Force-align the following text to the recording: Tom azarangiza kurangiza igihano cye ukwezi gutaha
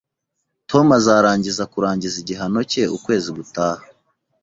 Tom 0.69 0.85
azarangiza 0.99 1.63
kurangiza 1.73 2.15
igihano 2.23 2.59
cye 2.71 2.83
ukwezi 2.97 3.29
gutaha 3.37 3.83